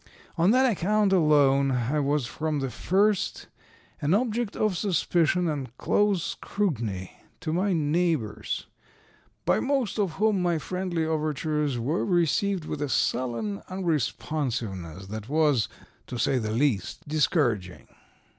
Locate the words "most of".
9.59-10.13